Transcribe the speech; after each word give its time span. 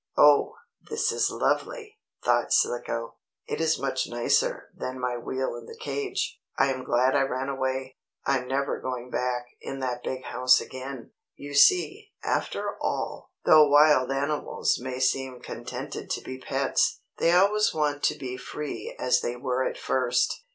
"Oh, 0.17 0.55
this 0.89 1.11
is 1.11 1.29
lovely!" 1.29 1.99
thought 2.23 2.51
Slicko. 2.51 3.17
"It 3.45 3.61
is 3.61 3.77
much 3.77 4.07
nicer 4.07 4.69
than 4.75 4.99
my 4.99 5.15
wheel 5.15 5.55
in 5.55 5.67
the 5.67 5.77
cage. 5.77 6.41
I 6.57 6.71
am 6.73 6.83
glad 6.83 7.15
I 7.15 7.21
ran 7.21 7.49
away. 7.49 7.97
I 8.25 8.39
am 8.39 8.47
never 8.47 8.81
going 8.81 9.11
back 9.11 9.45
in 9.61 9.79
the 9.79 9.99
big 10.03 10.23
house 10.23 10.59
again." 10.59 11.11
You 11.35 11.53
see, 11.53 12.13
after 12.23 12.77
all, 12.81 13.31
though 13.45 13.67
wild 13.69 14.11
animals 14.11 14.79
may 14.81 14.97
seem 14.99 15.39
contented 15.39 16.09
to 16.09 16.21
be 16.21 16.39
pets, 16.39 17.01
they 17.19 17.33
always 17.33 17.71
want 17.71 18.01
to 18.05 18.17
be 18.17 18.37
free 18.37 18.95
as 18.97 19.21
they 19.21 19.35
were 19.35 19.63
at 19.63 19.77
first. 19.77 20.45